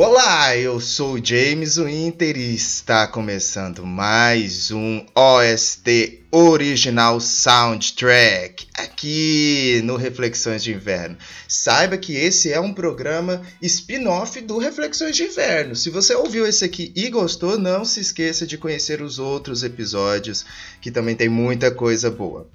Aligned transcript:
Olá, 0.00 0.56
eu 0.56 0.78
sou 0.78 1.14
o 1.14 1.24
James 1.24 1.76
Winter 1.76 2.36
e 2.36 2.54
está 2.54 3.04
começando 3.08 3.84
mais 3.84 4.70
um 4.70 5.04
OST 5.12 6.22
Original 6.30 7.18
Soundtrack 7.18 8.68
aqui 8.74 9.80
no 9.82 9.96
Reflexões 9.96 10.62
de 10.62 10.72
Inverno. 10.72 11.18
Saiba 11.48 11.98
que 11.98 12.14
esse 12.14 12.52
é 12.52 12.60
um 12.60 12.72
programa 12.72 13.42
spin-off 13.60 14.40
do 14.40 14.58
Reflexões 14.58 15.16
de 15.16 15.24
Inverno. 15.24 15.74
Se 15.74 15.90
você 15.90 16.14
ouviu 16.14 16.46
esse 16.46 16.64
aqui 16.64 16.92
e 16.94 17.10
gostou, 17.10 17.58
não 17.58 17.84
se 17.84 17.98
esqueça 17.98 18.46
de 18.46 18.56
conhecer 18.56 19.02
os 19.02 19.18
outros 19.18 19.64
episódios, 19.64 20.46
que 20.80 20.92
também 20.92 21.16
tem 21.16 21.28
muita 21.28 21.72
coisa 21.72 22.08
boa. 22.08 22.48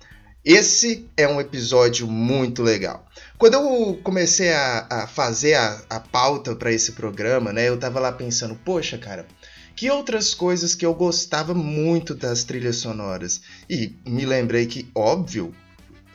Esse 0.45 1.09
é 1.17 1.25
um 1.27 1.41
episódio 1.41 2.07
muito 2.07 2.63
legal. 2.63 3.05
Quando 3.37 3.55
eu 3.55 3.99
comecei 4.03 4.53
a, 4.53 4.87
a 4.89 5.07
fazer 5.07 5.55
a, 5.55 5.81
a 5.89 5.99
pauta 5.99 6.55
para 6.55 6.71
esse 6.71 6.93
programa, 6.93 7.51
né, 7.51 7.67
eu 7.67 7.77
tava 7.77 7.99
lá 7.99 8.11
pensando, 8.11 8.55
poxa, 8.55 8.97
cara, 8.97 9.27
que 9.75 9.89
outras 9.89 10.33
coisas 10.33 10.75
que 10.75 10.85
eu 10.85 10.93
gostava 10.93 11.53
muito 11.53 12.13
das 12.13 12.43
trilhas 12.43 12.77
sonoras? 12.77 13.41
E 13.69 13.95
me 14.05 14.25
lembrei 14.25 14.65
que, 14.65 14.89
óbvio, 14.95 15.53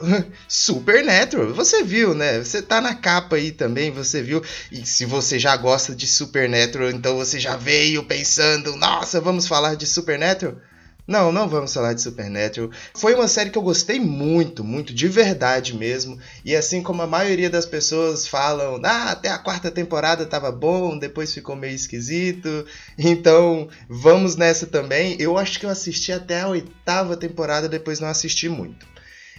Supernatural, 0.48 1.52
você 1.52 1.82
viu, 1.82 2.14
né? 2.14 2.38
Você 2.38 2.62
tá 2.62 2.80
na 2.80 2.94
capa 2.94 3.36
aí 3.36 3.50
também, 3.50 3.90
você 3.90 4.22
viu. 4.22 4.42
E 4.70 4.86
se 4.86 5.04
você 5.04 5.38
já 5.38 5.56
gosta 5.56 5.94
de 5.94 6.06
Supernatural, 6.06 6.90
então 6.90 7.16
você 7.16 7.38
já 7.38 7.56
veio 7.56 8.04
pensando, 8.04 8.76
nossa, 8.76 9.20
vamos 9.20 9.46
falar 9.46 9.74
de 9.74 9.86
Supernatural? 9.86 10.56
Não, 11.08 11.32
não 11.32 11.48
vamos 11.48 11.72
falar 11.72 11.94
de 11.94 12.02
Supernatural. 12.02 12.70
Foi 12.94 13.14
uma 13.14 13.26
série 13.26 13.48
que 13.48 13.56
eu 13.56 13.62
gostei 13.62 13.98
muito, 13.98 14.62
muito, 14.62 14.92
de 14.92 15.08
verdade 15.08 15.74
mesmo. 15.74 16.18
E 16.44 16.54
assim 16.54 16.82
como 16.82 17.00
a 17.00 17.06
maioria 17.06 17.48
das 17.48 17.64
pessoas 17.64 18.26
falam, 18.26 18.78
ah, 18.84 19.12
até 19.12 19.30
a 19.30 19.38
quarta 19.38 19.70
temporada 19.70 20.26
tava 20.26 20.52
bom, 20.52 20.98
depois 20.98 21.32
ficou 21.32 21.56
meio 21.56 21.74
esquisito. 21.74 22.66
Então, 22.98 23.70
vamos 23.88 24.36
nessa 24.36 24.66
também. 24.66 25.16
Eu 25.18 25.38
acho 25.38 25.58
que 25.58 25.64
eu 25.64 25.70
assisti 25.70 26.12
até 26.12 26.42
a 26.42 26.48
oitava 26.48 27.16
temporada, 27.16 27.70
depois 27.70 28.00
não 28.00 28.08
assisti 28.08 28.46
muito. 28.46 28.86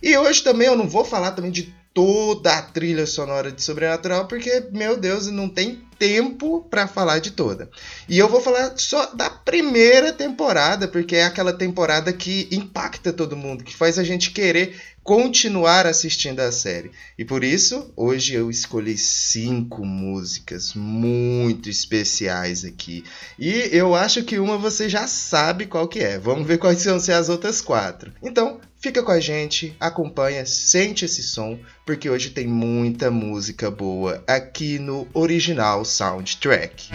E 0.01 0.17
hoje 0.17 0.41
também 0.43 0.67
eu 0.67 0.75
não 0.75 0.89
vou 0.89 1.05
falar 1.05 1.33
também 1.33 1.51
de 1.51 1.71
toda 1.93 2.57
a 2.57 2.61
trilha 2.61 3.05
sonora 3.05 3.51
de 3.51 3.61
Sobrenatural, 3.63 4.27
porque, 4.27 4.67
meu 4.71 4.97
Deus, 4.97 5.27
não 5.27 5.49
tem 5.49 5.81
tempo 5.97 6.65
para 6.69 6.87
falar 6.87 7.19
de 7.19 7.31
toda. 7.31 7.69
E 8.07 8.17
eu 8.17 8.29
vou 8.29 8.39
falar 8.39 8.73
só 8.77 9.07
da 9.07 9.29
primeira 9.29 10.13
temporada, 10.13 10.87
porque 10.87 11.17
é 11.17 11.25
aquela 11.25 11.51
temporada 11.51 12.13
que 12.13 12.47
impacta 12.51 13.11
todo 13.11 13.35
mundo, 13.35 13.63
que 13.65 13.75
faz 13.75 13.99
a 13.99 14.03
gente 14.03 14.31
querer 14.31 14.79
continuar 15.03 15.87
assistindo 15.87 16.39
a 16.39 16.51
série. 16.51 16.91
E 17.17 17.25
por 17.25 17.43
isso, 17.43 17.91
hoje 17.95 18.35
eu 18.35 18.49
escolhi 18.49 18.97
cinco 18.97 19.83
músicas 19.83 20.73
muito 20.73 21.69
especiais 21.69 22.63
aqui. 22.63 23.03
E 23.37 23.69
eu 23.71 23.95
acho 23.95 24.23
que 24.23 24.39
uma 24.39 24.57
você 24.57 24.87
já 24.87 25.07
sabe 25.07 25.65
qual 25.65 25.87
que 25.87 25.99
é. 25.99 26.19
Vamos 26.19 26.47
ver 26.47 26.59
quais 26.59 26.85
vão 26.85 26.99
ser 26.99 27.13
as 27.13 27.27
outras 27.27 27.59
quatro. 27.59 28.13
Então, 28.21 28.61
Fica 28.81 29.03
com 29.03 29.11
a 29.11 29.19
gente, 29.19 29.75
acompanha, 29.77 30.45
sente 30.45 31.03
esse 31.03 31.21
som, 31.21 31.59
porque 31.85 32.09
hoje 32.09 32.29
tem 32.29 32.47
muita 32.47 33.11
música 33.11 33.69
boa 33.69 34.23
aqui 34.25 34.79
no 34.79 35.05
Original 35.13 35.83
Soundtrack. 35.83 36.87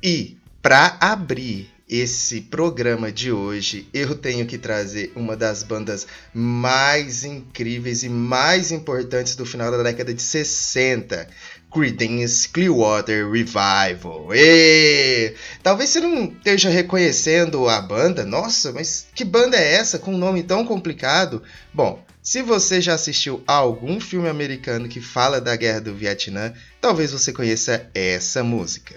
E 0.00 0.36
para 0.62 0.96
abrir 1.00 1.68
esse 1.90 2.42
programa 2.42 3.10
de 3.10 3.32
hoje, 3.32 3.88
eu 3.92 4.14
tenho 4.14 4.46
que 4.46 4.56
trazer 4.56 5.10
uma 5.16 5.36
das 5.36 5.64
bandas 5.64 6.06
mais 6.32 7.24
incríveis 7.24 8.04
e 8.04 8.08
mais 8.08 8.70
importantes 8.70 9.34
do 9.34 9.44
final 9.44 9.72
da 9.72 9.82
década 9.82 10.14
de 10.14 10.22
60. 10.22 11.28
Creedence 11.72 12.48
Clearwater 12.48 13.28
Revival. 13.30 14.28
E 14.34 15.34
talvez 15.62 15.90
você 15.90 16.00
não 16.00 16.24
esteja 16.24 16.70
reconhecendo 16.70 17.68
a 17.68 17.80
banda. 17.80 18.24
Nossa, 18.24 18.72
mas 18.72 19.06
que 19.14 19.24
banda 19.24 19.56
é 19.56 19.74
essa 19.74 19.98
com 19.98 20.14
um 20.14 20.18
nome 20.18 20.42
tão 20.42 20.64
complicado? 20.64 21.42
Bom, 21.72 22.02
se 22.22 22.42
você 22.42 22.80
já 22.80 22.94
assistiu 22.94 23.42
a 23.46 23.54
algum 23.54 23.98
filme 24.00 24.28
americano 24.28 24.88
que 24.88 25.00
fala 25.00 25.40
da 25.40 25.56
Guerra 25.56 25.80
do 25.80 25.94
Vietnã, 25.94 26.52
talvez 26.80 27.12
você 27.12 27.32
conheça 27.32 27.88
essa 27.94 28.44
música. 28.44 28.96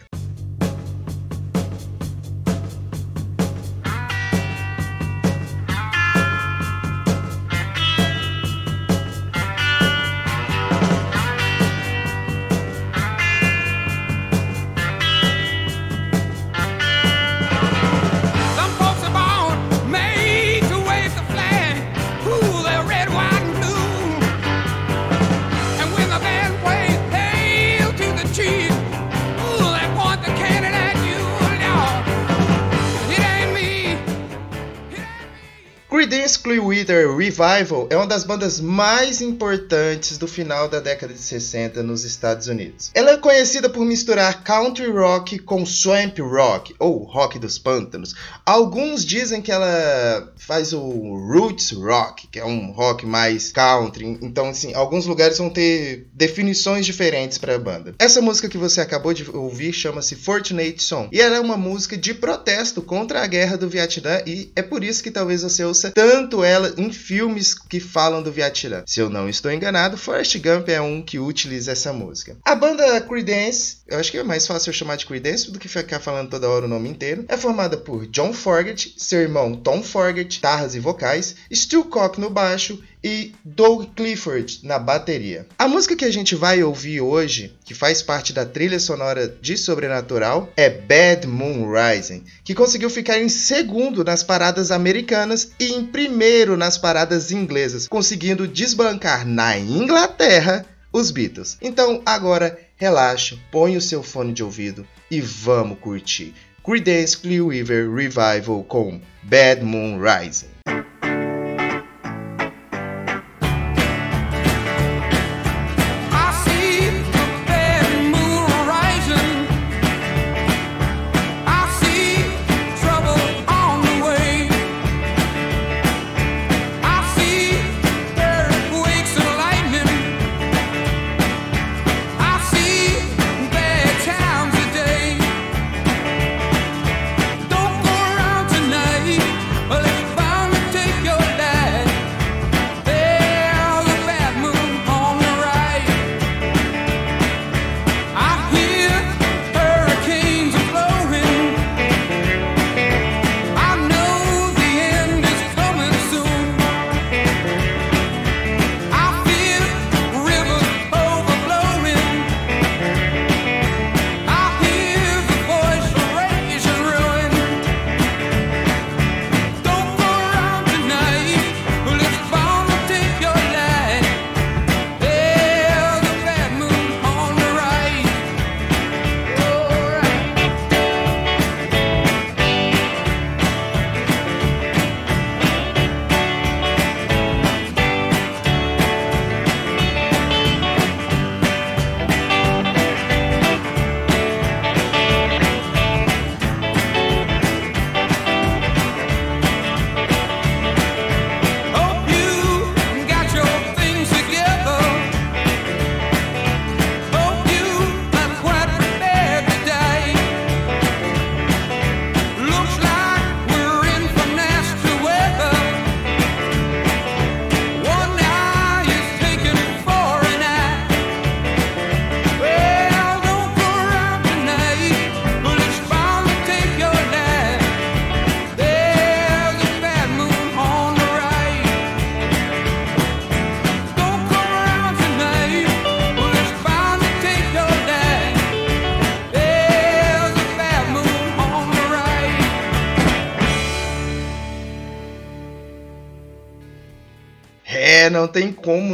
Revival 37.54 37.88
é 37.92 37.96
uma 37.96 38.08
das 38.08 38.24
bandas 38.24 38.60
mais 38.60 39.22
importantes 39.22 40.18
do 40.18 40.28
final 40.28 40.68
da 40.68 40.80
década 40.80 41.14
de 41.14 41.20
60 41.20 41.84
nos 41.84 42.04
Estados 42.04 42.48
Unidos. 42.48 42.90
Ela 42.96 43.12
é 43.12 43.18
conhecida 43.18 43.70
por 43.70 43.86
misturar 43.86 44.44
country 44.44 44.90
rock 44.90 45.38
com 45.38 45.64
swamp 45.66 46.18
rock, 46.20 46.74
ou 46.80 47.04
rock 47.04 47.38
dos 47.38 47.60
pântanos. 47.60 48.16
Alguns 48.44 49.06
dizem 49.06 49.42
que 49.42 49.52
ela 49.52 50.34
faz 50.36 50.74
o 50.74 50.80
roots 50.82 51.72
rock, 51.72 52.28
que 52.28 52.40
é 52.40 52.46
um 52.46 52.72
rock 52.72 53.06
mais 53.06 53.52
country. 53.52 54.18
Então, 54.22 54.50
assim, 54.50 54.74
alguns 54.74 55.06
lugares 55.06 55.38
vão 55.38 55.50
ter 55.50 56.08
definições 56.14 56.86
diferentes 56.86 57.38
para 57.38 57.56
a 57.56 57.60
banda. 57.60 57.94
Essa 58.00 58.22
música 58.22 58.50
que 58.50 58.58
você 58.58 58.82
acabou 58.82 59.14
de 59.14 59.30
ouvir 59.30 59.74
chama-se 59.74 60.16
Fortunate 60.16 60.82
Song, 60.82 61.10
e 61.12 61.22
ela 61.22 61.36
é 61.36 61.40
uma 61.40 61.58
música 61.58 61.96
de 61.96 62.14
protesto 62.16 62.82
contra 62.82 63.22
a 63.22 63.28
guerra 63.28 63.58
do 63.58 63.70
Vietnã, 63.70 64.22
e 64.26 64.52
é 64.56 64.62
por 64.64 64.84
isso 64.84 65.04
que 65.04 65.12
talvez 65.12 65.44
você 65.44 65.64
ouça 65.64 65.92
tanto 65.92 66.44
ela 66.44 66.74
em 66.78 66.92
filmes 66.92 67.43
que 67.52 67.80
falam 67.80 68.22
do 68.22 68.32
Vietnã. 68.32 68.84
Se 68.86 69.00
eu 69.00 69.10
não 69.10 69.28
estou 69.28 69.52
enganado, 69.52 69.98
Forrest 69.98 70.38
Gump 70.38 70.70
é 70.70 70.80
um 70.80 71.02
que 71.02 71.18
utiliza 71.18 71.72
essa 71.72 71.92
música. 71.92 72.38
A 72.46 72.54
banda 72.54 73.02
Creedence, 73.02 73.78
eu 73.88 74.00
acho 74.00 74.12
que 74.12 74.18
é 74.18 74.24
mais 74.24 74.46
fácil 74.46 74.70
eu 74.70 74.74
chamar 74.74 74.98
de 74.98 75.06
Creedence 75.06 75.52
do 75.52 75.60
que 75.60 75.68
ficar 75.68 76.00
falando 76.00 76.30
toda 76.30 76.50
hora 76.50 76.66
o 76.66 76.70
nome 76.70 76.90
inteiro, 76.90 77.26
é 77.28 77.36
formada 77.36 77.76
por 77.78 78.06
John 78.08 78.32
Forget, 78.32 78.94
seu 78.98 79.22
irmão 79.22 79.56
Tom 79.56 79.82
Forget, 79.82 80.36
guitarras 80.36 80.76
e 80.76 80.80
vocais, 80.80 81.36
Stu 81.52 81.86
Cock 81.86 82.20
no 82.20 82.30
baixo 82.30 82.82
e 83.04 83.34
Doug 83.44 83.88
Clifford 83.96 84.62
na 84.64 84.80
bateria. 84.80 85.46
A 85.58 85.68
música 85.68 85.96
que 85.96 86.06
a 86.06 86.12
gente 86.12 86.36
vai 86.36 86.64
ouvir 86.64 87.02
hoje, 87.02 87.54
que 87.66 87.74
faz 87.74 88.02
parte 88.02 88.32
da 88.32 88.46
trilha 88.46 88.80
sonora 88.80 89.28
de 89.28 89.58
Sobrenatural, 89.58 90.52
é 90.56 90.70
Bad 90.70 91.28
Moon 91.28 91.72
Rising, 91.72 92.24
que 92.44 92.56
conseguiu 92.56 92.90
ficar 92.90 93.20
em 93.20 93.28
segundo 93.30 94.04
nas 94.04 94.24
paradas 94.24 94.72
americanas 94.72 95.52
e 95.60 95.74
em 95.74 95.86
primeiro 95.86 96.56
nas 96.56 96.78
paradas 96.78 97.32
inglesas, 97.32 97.88
conseguindo 97.88 98.48
desbancar 98.48 99.28
na 99.28 99.58
Inglaterra 99.58 100.66
os 100.92 101.12
Beatles. 101.12 101.58
Então 101.62 102.02
agora 102.06 102.58
relaxa, 102.76 103.38
põe 103.52 103.76
o 103.78 103.82
seu 103.82 104.04
fone 104.04 104.34
de 104.34 104.44
ouvido 104.44 104.86
e 105.10 105.20
vamos 105.20 105.80
curtir. 105.80 106.34
Creedence 106.64 107.18
Clearwater 107.18 107.94
Revival 107.94 108.64
com 108.64 109.02
Bad 109.24 109.64
Moon 109.64 110.00
Rising. 110.00 110.53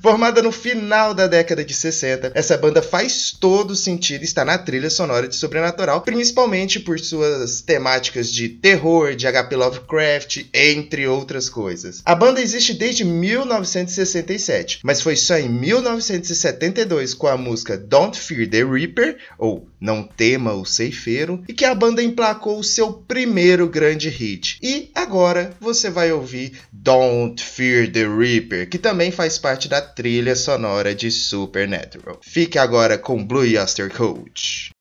Formada 0.01 0.41
no 0.41 0.51
final 0.51 1.13
da 1.13 1.27
década 1.27 1.63
de 1.63 1.73
60, 1.73 2.31
essa 2.35 2.57
banda 2.57 2.81
faz 2.81 3.31
todo 3.31 3.75
sentido 3.75 4.23
estar 4.23 4.45
na 4.45 4.57
trilha 4.57 4.89
sonora 4.89 5.27
de 5.27 5.35
Sobrenatural, 5.35 6.01
principalmente 6.01 6.79
por 6.79 6.99
suas 6.99 7.61
temáticas 7.61 8.31
de 8.31 8.49
terror, 8.49 9.15
de 9.15 9.27
HP 9.27 9.55
Lovecraft, 9.55 10.45
entre 10.53 11.07
outras 11.07 11.49
coisas. 11.49 12.01
A 12.05 12.15
banda 12.15 12.41
existe 12.41 12.73
desde 12.73 13.05
1967, 13.05 14.79
mas 14.83 15.01
foi 15.01 15.15
só 15.15 15.37
em 15.37 15.49
1972 15.49 17.13
com 17.13 17.27
a 17.27 17.36
música 17.37 17.77
Don't 17.77 18.19
Fear 18.19 18.49
the 18.49 18.63
Reaper, 18.63 19.17
ou 19.37 19.67
Não 19.79 20.03
Tema 20.03 20.53
o 20.53 20.65
Ceifeiro, 20.65 21.43
e 21.47 21.53
que 21.53 21.65
a 21.65 21.75
banda 21.75 22.03
emplacou 22.03 22.59
o 22.59 22.63
seu 22.63 22.91
primeiro 22.93 23.67
grande 23.67 24.09
hit. 24.09 24.59
E 24.61 24.91
agora 24.95 25.51
você 25.59 25.89
vai 25.89 26.11
ouvir 26.11 26.59
Don't 26.71 27.43
Fear 27.43 27.91
the 27.91 28.07
Reaper, 28.07 28.69
que 28.69 28.77
também 28.77 29.11
faz 29.11 29.37
parte 29.37 29.67
da 29.67 29.81
trilha 29.81 30.35
sonora 30.35 30.93
de 30.93 31.11
Supernatural. 31.11 32.19
Fique 32.23 32.57
agora 32.57 32.97
com 32.97 33.23
Blue 33.23 33.41
Oyster 33.41 33.89
Cult. 33.93 34.71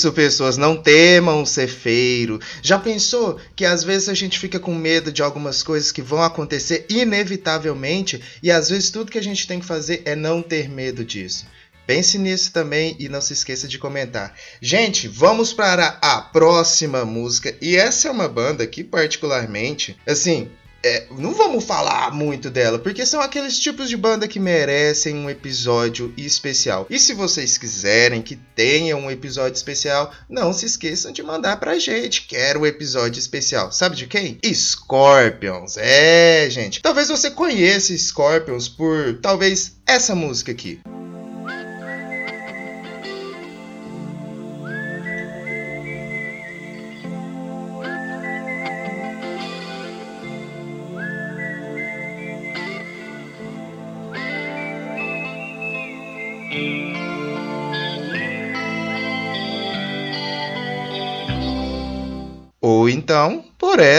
Isso, 0.00 0.12
pessoas, 0.12 0.56
não 0.56 0.76
temam 0.76 1.44
ser 1.44 1.68
feiro. 1.68 2.40
Já 2.62 2.78
pensou 2.78 3.38
que 3.54 3.66
às 3.66 3.84
vezes 3.84 4.08
a 4.08 4.14
gente 4.14 4.38
fica 4.38 4.58
com 4.58 4.74
medo 4.74 5.12
de 5.12 5.22
algumas 5.22 5.62
coisas 5.62 5.92
que 5.92 6.00
vão 6.00 6.22
acontecer 6.22 6.86
inevitavelmente 6.88 8.18
e 8.42 8.50
às 8.50 8.70
vezes 8.70 8.90
tudo 8.90 9.10
que 9.10 9.18
a 9.18 9.22
gente 9.22 9.46
tem 9.46 9.60
que 9.60 9.66
fazer 9.66 10.00
é 10.06 10.16
não 10.16 10.40
ter 10.40 10.70
medo 10.70 11.04
disso. 11.04 11.44
Pense 11.86 12.16
nisso 12.18 12.50
também 12.50 12.96
e 12.98 13.08
não 13.10 13.20
se 13.20 13.34
esqueça 13.34 13.68
de 13.68 13.78
comentar. 13.78 14.34
Gente, 14.62 15.06
vamos 15.06 15.52
para 15.52 15.98
a 16.00 16.22
próxima 16.22 17.04
música. 17.04 17.54
E 17.60 17.76
essa 17.76 18.08
é 18.08 18.10
uma 18.10 18.28
banda 18.28 18.66
que, 18.66 18.82
particularmente, 18.82 19.98
assim, 20.06 20.50
é, 20.82 21.06
não 21.10 21.34
vamos 21.34 21.64
falar 21.64 22.12
muito 22.12 22.50
dela, 22.50 22.78
porque 22.78 23.04
são 23.04 23.20
aqueles 23.20 23.58
tipos 23.58 23.88
de 23.88 23.96
banda 23.96 24.26
que 24.26 24.40
merecem 24.40 25.14
um 25.16 25.30
episódio 25.30 26.12
especial. 26.16 26.86
E 26.88 26.98
se 26.98 27.12
vocês 27.12 27.58
quiserem 27.58 28.22
que 28.22 28.36
tenha 28.54 28.96
um 28.96 29.10
episódio 29.10 29.56
especial, 29.56 30.12
não 30.28 30.52
se 30.52 30.66
esqueçam 30.66 31.12
de 31.12 31.22
mandar 31.22 31.58
pra 31.58 31.78
gente. 31.78 32.26
Quero 32.26 32.60
um 32.60 32.66
episódio 32.66 33.18
especial. 33.18 33.72
Sabe 33.72 33.96
de 33.96 34.06
quem? 34.06 34.38
Scorpions. 34.44 35.76
É, 35.76 36.48
gente. 36.50 36.80
Talvez 36.80 37.08
você 37.08 37.30
conheça 37.30 37.96
Scorpions 37.96 38.68
por 38.68 39.18
talvez 39.20 39.76
essa 39.86 40.14
música 40.14 40.52
aqui. 40.52 40.80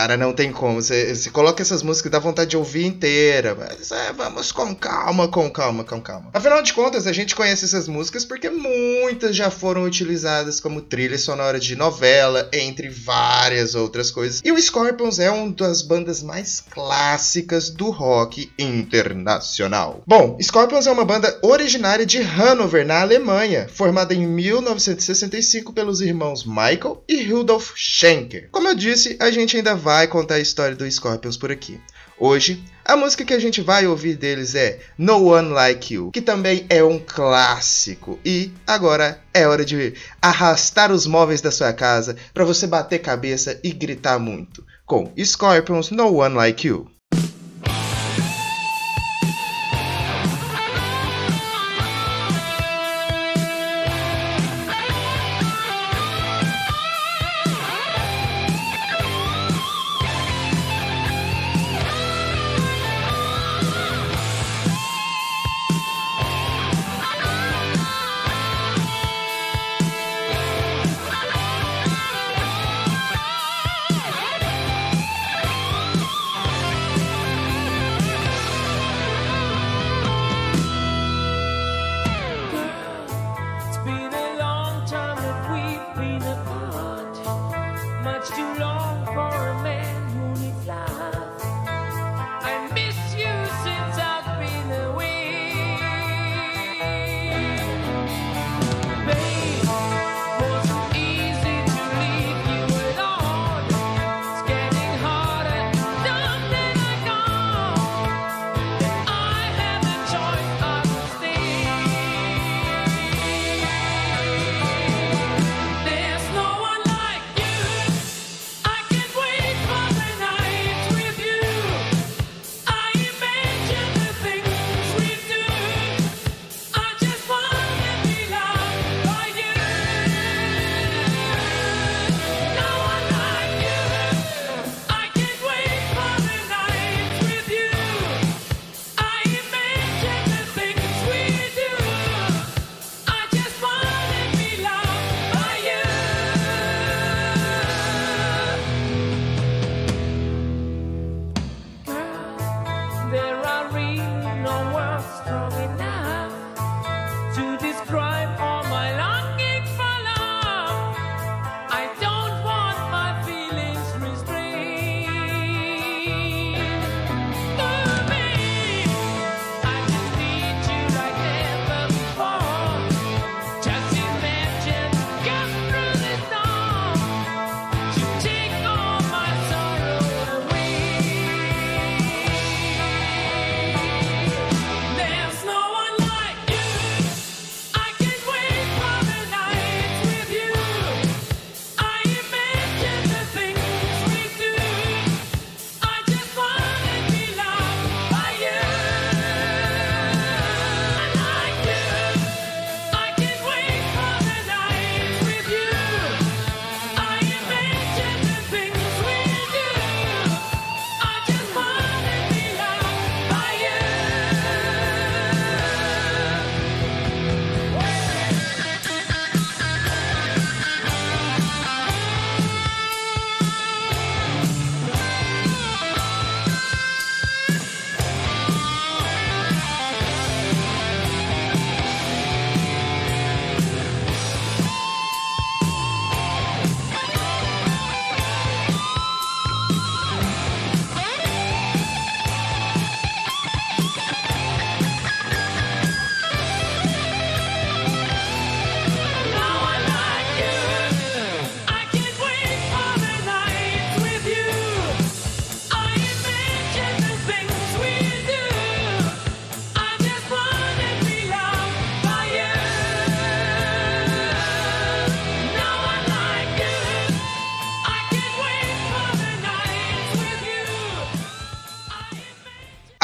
Cara, 0.00 0.16
não 0.16 0.32
tem 0.32 0.50
como. 0.50 0.80
Você, 0.80 1.14
coloca 1.30 1.60
essas 1.60 1.82
músicas 1.82 2.10
dá 2.10 2.18
vontade 2.18 2.48
de 2.48 2.56
ouvir 2.56 2.86
inteira. 2.86 3.54
Mas 3.54 3.92
é, 3.92 4.14
vamos 4.14 4.50
com 4.50 4.74
calma, 4.74 5.28
com 5.28 5.50
calma, 5.50 5.84
com 5.84 6.00
calma. 6.00 6.30
Afinal 6.32 6.62
de 6.62 6.72
contas, 6.72 7.06
a 7.06 7.12
gente 7.12 7.36
conhece 7.36 7.66
essas 7.66 7.86
músicas 7.86 8.24
porque 8.24 8.48
muitas 8.48 9.36
já 9.36 9.50
foram 9.50 9.84
utilizadas 9.84 10.58
como 10.58 10.80
trilha 10.80 11.18
sonora 11.18 11.60
de 11.60 11.76
novela, 11.76 12.48
entre 12.50 12.88
várias 12.88 13.74
outras 13.74 14.10
coisas. 14.10 14.40
E 14.42 14.50
o 14.50 14.58
Scorpions 14.58 15.18
é 15.18 15.30
uma 15.30 15.52
das 15.52 15.82
bandas 15.82 16.22
mais 16.22 16.64
clássicas 16.70 17.68
do 17.68 17.90
rock 17.90 18.50
internacional. 18.58 20.02
Bom, 20.06 20.38
Scorpions 20.40 20.86
é 20.86 20.90
uma 20.90 21.04
banda 21.04 21.38
originária 21.42 22.06
de 22.06 22.22
Hannover, 22.22 22.86
na 22.86 23.02
Alemanha, 23.02 23.68
formada 23.70 24.14
em 24.14 24.26
1965 24.26 25.74
pelos 25.74 26.00
irmãos 26.00 26.46
Michael 26.46 27.04
e 27.06 27.22
Rudolf 27.22 27.72
Schenker. 27.76 28.48
Como 28.50 28.66
eu 28.66 28.74
disse, 28.74 29.18
a 29.20 29.30
gente 29.30 29.58
ainda 29.58 29.74
vai 29.74 29.89
contar 30.06 30.36
a 30.36 30.40
história 30.40 30.76
do 30.76 30.90
Scorpions 30.90 31.36
por 31.36 31.50
aqui. 31.50 31.80
Hoje, 32.18 32.62
a 32.84 32.96
música 32.96 33.24
que 33.24 33.32
a 33.32 33.38
gente 33.38 33.62
vai 33.62 33.86
ouvir 33.86 34.14
deles 34.14 34.54
é 34.54 34.78
No 34.98 35.32
One 35.32 35.48
Like 35.48 35.94
You, 35.94 36.10
que 36.12 36.20
também 36.20 36.66
é 36.68 36.84
um 36.84 36.98
clássico. 36.98 38.18
E 38.24 38.52
agora 38.66 39.22
é 39.32 39.46
hora 39.46 39.64
de 39.64 39.94
arrastar 40.20 40.92
os 40.92 41.06
móveis 41.06 41.40
da 41.40 41.50
sua 41.50 41.72
casa 41.72 42.16
para 42.34 42.44
você 42.44 42.66
bater 42.66 42.98
cabeça 42.98 43.58
e 43.64 43.72
gritar 43.72 44.18
muito. 44.18 44.62
Com 44.84 45.10
Scorpions 45.18 45.90
No 45.90 46.16
One 46.16 46.34
Like 46.34 46.68
You. 46.68 46.90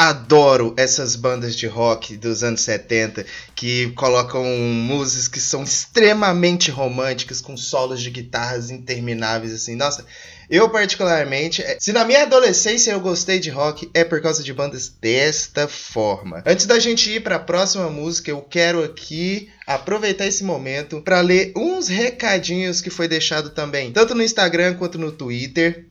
Adoro 0.09 0.73
essas 0.77 1.15
bandas 1.15 1.55
de 1.55 1.67
rock 1.67 2.17
dos 2.17 2.43
anos 2.43 2.61
70 2.61 3.25
que 3.55 3.91
colocam 3.91 4.43
músicas 4.43 5.27
que 5.27 5.39
são 5.39 5.63
extremamente 5.63 6.71
românticas, 6.71 7.41
com 7.41 7.57
solos 7.57 8.01
de 8.01 8.09
guitarras 8.09 8.69
intermináveis, 8.69 9.53
assim. 9.53 9.75
Nossa, 9.75 10.05
eu, 10.49 10.69
particularmente, 10.69 11.61
é, 11.61 11.77
se 11.79 11.91
na 11.91 12.05
minha 12.05 12.23
adolescência 12.23 12.91
eu 12.91 13.01
gostei 13.01 13.37
de 13.37 13.49
rock, 13.49 13.89
é 13.93 14.03
por 14.03 14.21
causa 14.21 14.41
de 14.41 14.53
bandas 14.53 14.87
desta 14.87 15.67
forma. 15.67 16.41
Antes 16.45 16.65
da 16.65 16.79
gente 16.79 17.11
ir 17.11 17.21
para 17.21 17.35
a 17.35 17.39
próxima 17.39 17.89
música, 17.89 18.31
eu 18.31 18.41
quero 18.41 18.83
aqui 18.83 19.49
aproveitar 19.65 20.25
esse 20.25 20.45
momento 20.45 21.01
para 21.01 21.19
ler 21.19 21.51
uns 21.55 21.89
recadinhos 21.89 22.79
que 22.79 22.89
foi 22.89 23.07
deixado 23.09 23.49
também, 23.49 23.91
tanto 23.91 24.15
no 24.15 24.23
Instagram 24.23 24.75
quanto 24.75 24.97
no 24.97 25.11
Twitter. 25.11 25.87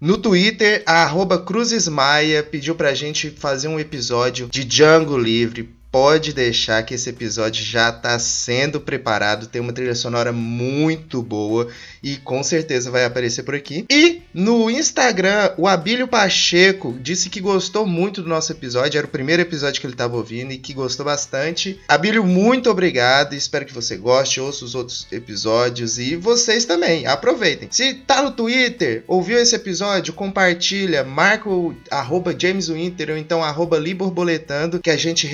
No 0.00 0.16
Twitter, 0.16 0.84
a 0.86 1.02
arroba 1.02 1.38
Cruzes 1.38 1.88
Maia 1.88 2.42
pediu 2.42 2.74
pra 2.76 2.94
gente 2.94 3.30
fazer 3.30 3.66
um 3.66 3.80
episódio 3.80 4.48
de 4.48 4.64
Django 4.64 5.18
Livre 5.18 5.77
pode 5.98 6.32
deixar 6.32 6.84
que 6.84 6.94
esse 6.94 7.10
episódio 7.10 7.64
já 7.64 7.88
está 7.88 8.16
sendo 8.20 8.80
preparado. 8.80 9.48
Tem 9.48 9.60
uma 9.60 9.72
trilha 9.72 9.96
sonora 9.96 10.30
muito 10.32 11.20
boa 11.20 11.66
e 12.00 12.14
com 12.18 12.40
certeza 12.40 12.88
vai 12.88 13.04
aparecer 13.04 13.42
por 13.42 13.56
aqui. 13.56 13.84
E 13.90 14.22
no 14.32 14.70
Instagram, 14.70 15.54
o 15.58 15.66
Abílio 15.66 16.06
Pacheco 16.06 16.96
disse 17.00 17.28
que 17.28 17.40
gostou 17.40 17.84
muito 17.84 18.22
do 18.22 18.28
nosso 18.28 18.52
episódio. 18.52 18.96
Era 18.96 19.08
o 19.08 19.10
primeiro 19.10 19.42
episódio 19.42 19.80
que 19.80 19.88
ele 19.88 19.94
estava 19.94 20.16
ouvindo 20.16 20.52
e 20.52 20.58
que 20.58 20.72
gostou 20.72 21.04
bastante. 21.04 21.80
Abílio, 21.88 22.24
muito 22.24 22.70
obrigado. 22.70 23.34
Espero 23.34 23.66
que 23.66 23.74
você 23.74 23.96
goste. 23.96 24.40
Ouça 24.40 24.64
os 24.64 24.76
outros 24.76 25.04
episódios 25.10 25.98
e 25.98 26.14
vocês 26.14 26.64
também. 26.64 27.06
Aproveitem. 27.06 27.68
Se 27.72 27.94
tá 27.94 28.22
no 28.22 28.30
Twitter, 28.30 29.02
ouviu 29.08 29.36
esse 29.36 29.56
episódio, 29.56 30.14
compartilha, 30.14 31.02
marca 31.02 31.50
o 31.50 31.74
arroba 31.90 32.32
James 32.38 32.68
Winter 32.68 33.10
ou 33.10 33.16
então 33.16 33.42
arroba 33.42 33.80
Liborboletando 33.80 34.78
que 34.78 34.90
a 34.90 34.96
gente 34.96 35.26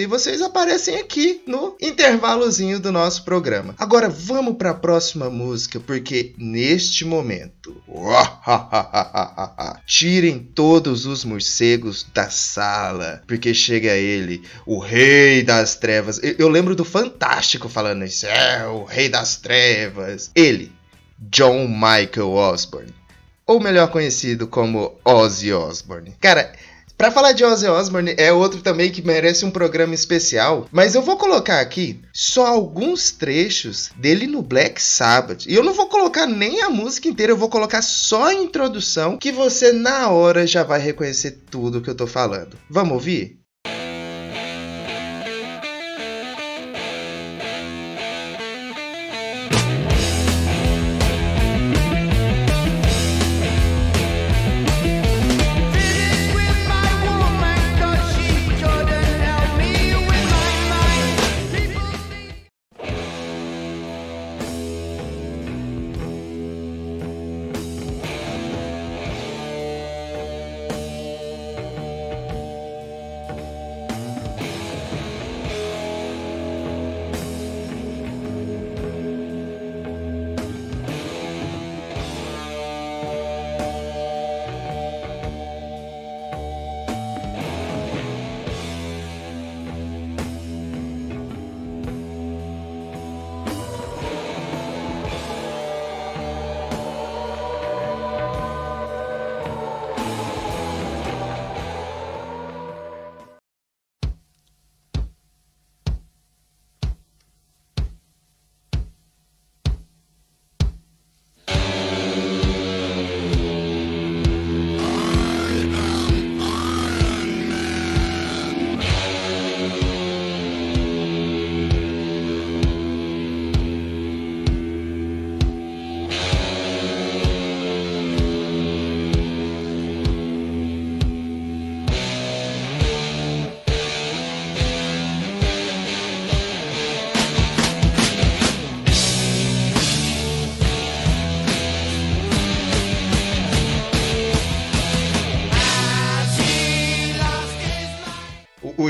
e 0.00 0.06
vocês 0.06 0.40
aparecem 0.40 0.98
aqui 0.98 1.42
no 1.46 1.76
intervalozinho 1.80 2.80
do 2.80 2.92
nosso 2.92 3.24
programa. 3.24 3.74
Agora 3.78 4.08
vamos 4.08 4.56
para 4.56 4.70
a 4.70 4.74
próxima 4.74 5.30
música, 5.30 5.80
porque 5.80 6.34
neste 6.38 7.04
momento, 7.04 7.76
tirem 9.86 10.38
todos 10.38 11.06
os 11.06 11.24
morcegos 11.24 12.06
da 12.14 12.30
sala, 12.30 13.22
porque 13.26 13.54
chega 13.54 13.92
ele, 13.92 14.42
o 14.66 14.78
rei 14.78 15.42
das 15.42 15.76
trevas. 15.76 16.20
Eu 16.38 16.48
lembro 16.48 16.74
do 16.74 16.84
Fantástico 16.84 17.68
falando 17.68 18.04
isso, 18.04 18.26
é 18.26 18.66
o 18.66 18.84
rei 18.84 19.08
das 19.08 19.36
trevas. 19.36 20.30
Ele, 20.34 20.72
John 21.18 21.68
Michael 21.68 22.30
Osborne 22.30 23.02
ou 23.46 23.60
melhor 23.60 23.88
conhecido 23.88 24.46
como 24.46 24.98
Ozzy 25.04 25.52
Osbourne. 25.52 26.14
Cara, 26.20 26.52
para 26.96 27.10
falar 27.10 27.32
de 27.32 27.44
Ozzy 27.44 27.66
Osbourne, 27.66 28.14
é 28.16 28.32
outro 28.32 28.60
também 28.60 28.90
que 28.90 29.02
merece 29.02 29.44
um 29.44 29.50
programa 29.50 29.94
especial, 29.94 30.68
mas 30.70 30.94
eu 30.94 31.02
vou 31.02 31.16
colocar 31.16 31.60
aqui 31.60 32.00
só 32.12 32.46
alguns 32.46 33.10
trechos 33.10 33.90
dele 33.96 34.26
no 34.26 34.42
Black 34.42 34.80
Sabbath. 34.80 35.46
E 35.46 35.54
eu 35.54 35.64
não 35.64 35.74
vou 35.74 35.88
colocar 35.88 36.26
nem 36.26 36.62
a 36.62 36.70
música 36.70 37.08
inteira, 37.08 37.32
eu 37.32 37.36
vou 37.36 37.48
colocar 37.48 37.82
só 37.82 38.24
a 38.24 38.34
introdução 38.34 39.18
que 39.18 39.32
você 39.32 39.72
na 39.72 40.08
hora 40.10 40.46
já 40.46 40.62
vai 40.62 40.80
reconhecer 40.80 41.42
tudo 41.50 41.80
que 41.80 41.90
eu 41.90 41.94
tô 41.94 42.06
falando. 42.06 42.56
Vamos 42.70 42.94
ouvir? 42.94 43.41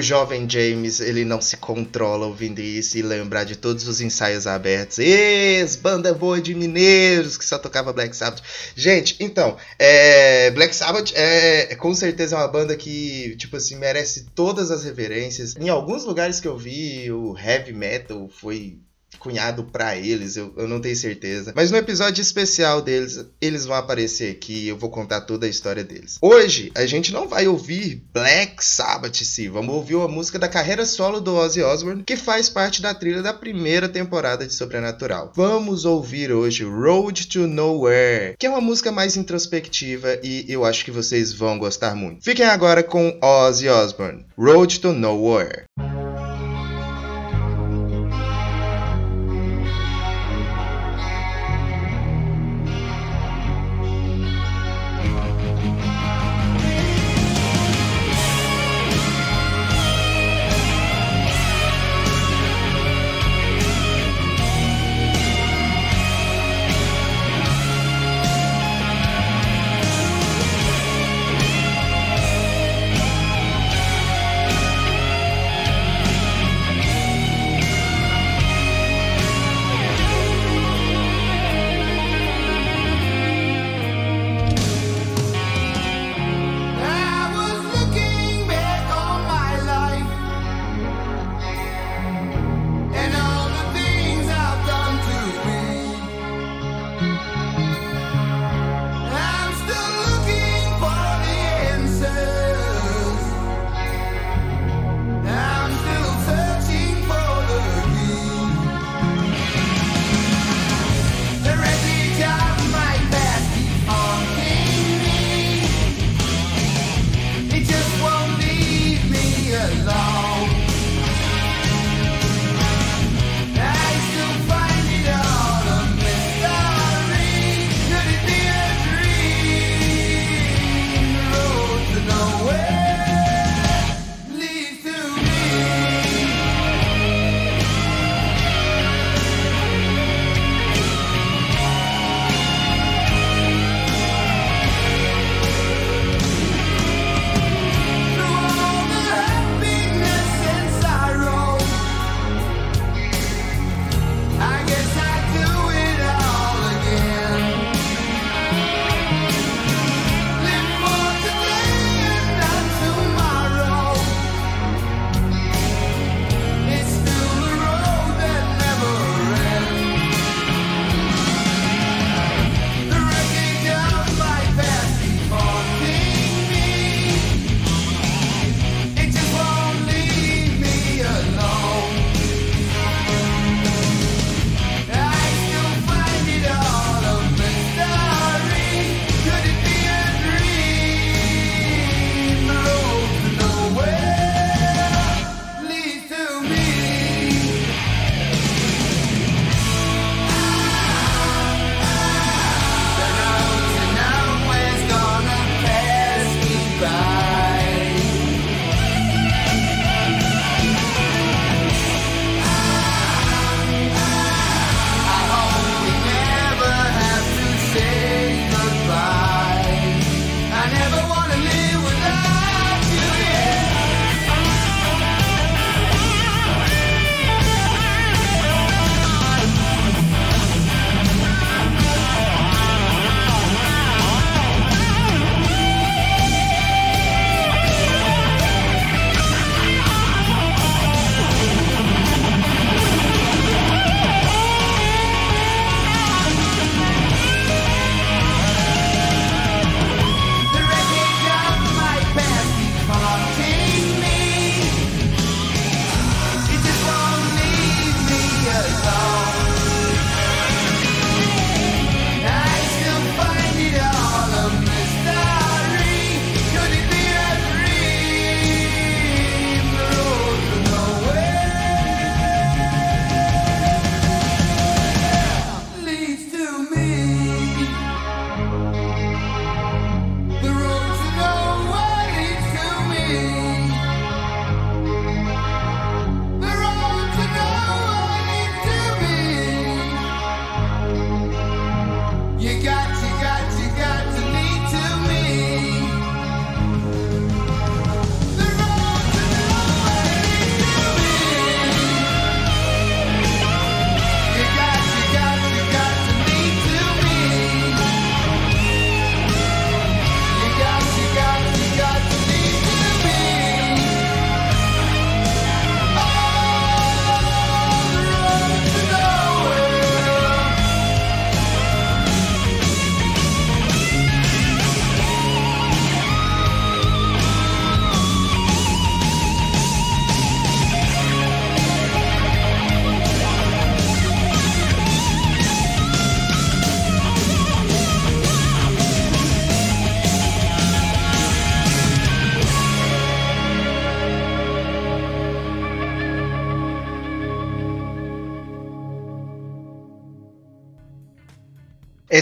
Jovem 0.02 0.48
James 0.48 1.00
ele 1.00 1.24
não 1.24 1.40
se 1.40 1.56
controla 1.56 2.26
ouvindo 2.26 2.60
isso 2.60 2.98
e 2.98 3.02
lembrar 3.02 3.44
de 3.44 3.56
todos 3.56 3.86
os 3.86 4.00
ensaios 4.00 4.46
abertos. 4.46 4.98
Ex, 4.98 5.76
banda 5.76 6.12
boa 6.12 6.40
de 6.40 6.54
mineiros 6.54 7.36
que 7.36 7.44
só 7.44 7.58
tocava 7.58 7.92
Black 7.92 8.14
Sabbath. 8.14 8.42
Gente, 8.74 9.16
então, 9.20 9.56
é, 9.78 10.50
Black 10.50 10.74
Sabbath 10.74 11.12
é, 11.14 11.72
é 11.72 11.76
com 11.76 11.94
certeza 11.94 12.36
uma 12.36 12.48
banda 12.48 12.76
que, 12.76 13.36
tipo 13.36 13.56
assim, 13.56 13.76
merece 13.76 14.26
todas 14.34 14.70
as 14.70 14.84
reverências. 14.84 15.54
Em 15.56 15.68
alguns 15.68 16.04
lugares 16.04 16.40
que 16.40 16.48
eu 16.48 16.56
vi, 16.58 17.10
o 17.10 17.36
heavy 17.38 17.72
metal 17.72 18.28
foi 18.28 18.78
cunhado 19.22 19.62
para 19.62 19.96
eles, 19.96 20.36
eu, 20.36 20.52
eu 20.56 20.66
não 20.66 20.80
tenho 20.80 20.96
certeza. 20.96 21.52
Mas 21.54 21.70
no 21.70 21.76
episódio 21.76 22.20
especial 22.20 22.82
deles, 22.82 23.24
eles 23.40 23.64
vão 23.64 23.76
aparecer 23.76 24.32
aqui 24.32 24.64
e 24.64 24.68
eu 24.68 24.76
vou 24.76 24.90
contar 24.90 25.20
toda 25.20 25.46
a 25.46 25.48
história 25.48 25.84
deles. 25.84 26.18
Hoje, 26.20 26.72
a 26.74 26.84
gente 26.86 27.12
não 27.12 27.28
vai 27.28 27.46
ouvir 27.46 28.02
Black 28.12 28.64
Sabbath, 28.64 29.22
sim. 29.22 29.48
Vamos 29.48 29.74
ouvir 29.74 29.94
a 29.94 30.08
música 30.08 30.38
da 30.38 30.48
carreira 30.48 30.84
solo 30.84 31.20
do 31.20 31.36
Ozzy 31.36 31.62
Osbourne, 31.62 32.02
que 32.02 32.16
faz 32.16 32.48
parte 32.48 32.82
da 32.82 32.92
trilha 32.92 33.22
da 33.22 33.32
primeira 33.32 33.88
temporada 33.88 34.44
de 34.44 34.52
Sobrenatural. 34.52 35.32
Vamos 35.36 35.84
ouvir 35.84 36.32
hoje 36.32 36.64
Road 36.64 37.28
to 37.28 37.46
Nowhere, 37.46 38.34
que 38.36 38.46
é 38.46 38.50
uma 38.50 38.60
música 38.60 38.90
mais 38.90 39.16
introspectiva 39.16 40.18
e 40.22 40.44
eu 40.48 40.64
acho 40.64 40.84
que 40.84 40.90
vocês 40.90 41.32
vão 41.32 41.58
gostar 41.58 41.94
muito. 41.94 42.24
Fiquem 42.24 42.46
agora 42.46 42.82
com 42.82 43.18
Ozzy 43.22 43.68
Osbourne, 43.68 44.26
Road 44.36 44.80
to 44.80 44.92
Nowhere. 44.92 45.64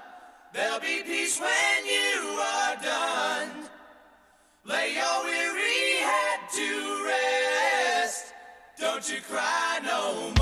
There'll 0.53 0.81
be 0.81 1.05
peace 1.05 1.41
when 1.41 1.87
you 1.87 2.41
are 2.41 2.77
done. 2.83 3.69
Lay 4.65 4.97
your 4.97 5.25
weary 5.27 6.03
head 6.03 6.41
to 6.57 7.05
rest. 7.07 8.35
Don't 8.81 9.09
you 9.09 9.21
cry 9.21 9.79
no 9.85 10.31
more. 10.31 10.40